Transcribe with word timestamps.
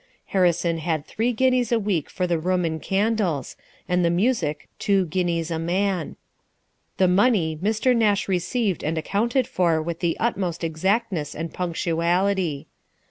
Harrison 0.33 0.79
had 0.79 1.05
three 1.05 1.31
guineas 1.31 1.71
a 1.71 1.77
week 1.77 2.09
for 2.09 2.25
the 2.25 2.39
room 2.39 2.65
and 2.65 2.81
candles, 2.81 3.55
and 3.87 4.03
the 4.03 4.09
music 4.09 4.67
two 4.79 5.05
guineas 5.05 5.51
a 5.51 5.59
man. 5.59 6.15
The 6.97 7.07
money 7.07 7.55
Mr. 7.61 7.95
Nash 7.95 8.27
received 8.27 8.83
and 8.83 8.97
accounted 8.97 9.45
for 9.45 9.79
with 9.79 9.99
the 9.99 10.17
utmost 10.19 10.63
exactness 10.63 11.35
and 11.35 11.53
punctuality. 11.53 12.65